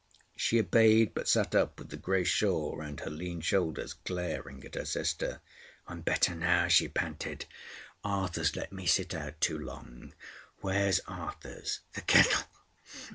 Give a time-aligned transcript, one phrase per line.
[0.35, 4.73] She obeyed, but sat up with the grey shawl round her lean shoulders, glaring at
[4.73, 5.41] her sister.
[5.87, 7.45] "I'm better now," she panted.
[8.03, 10.15] "Arthurs let me sit out too long.
[10.61, 11.81] Where's Arthurs?
[11.93, 12.45] The kettle."